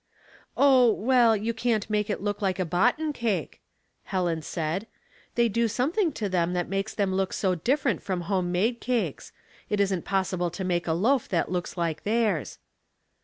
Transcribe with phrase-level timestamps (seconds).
[0.35, 3.61] *' Oh, well, you can't make it look like a boughten cake,"
[4.05, 4.87] Helen said."
[5.35, 8.81] They do some thincT to them that makes them look so different from home made
[8.81, 9.31] cakes.
[9.69, 12.57] It isn't possible to make a loaf that looks like theirs."